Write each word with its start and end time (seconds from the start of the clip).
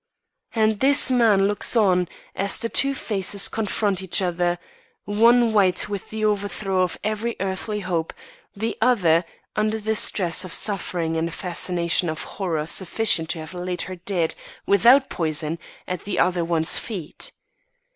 "And 0.55 0.79
this 0.79 1.11
man 1.11 1.47
looks 1.47 1.75
on, 1.75 2.07
as 2.35 2.57
the 2.57 2.69
two 2.69 2.95
faces 2.95 3.47
confront 3.47 4.01
each 4.01 4.19
other 4.19 4.57
one 5.05 5.53
white 5.53 5.87
with 5.89 6.09
the 6.09 6.25
overthrow 6.25 6.81
of 6.81 6.97
every 7.03 7.35
earthly 7.39 7.81
hope, 7.81 8.11
the 8.55 8.75
other 8.81 9.25
under 9.55 9.77
the 9.79 9.93
stress 9.93 10.43
of 10.43 10.53
suffering 10.53 11.17
and 11.17 11.27
a 11.27 11.31
fascination 11.31 12.09
of 12.09 12.23
horror 12.23 12.65
sufficient 12.65 13.29
to 13.29 13.39
have 13.41 13.53
laid 13.53 13.83
her 13.83 13.95
dead, 13.97 14.33
without 14.65 15.07
poison, 15.07 15.59
at 15.87 16.05
the 16.05 16.17
other 16.17 16.43
one's 16.43 16.79
feet. 16.79 17.31